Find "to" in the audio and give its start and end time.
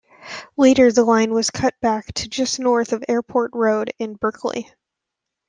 2.15-2.27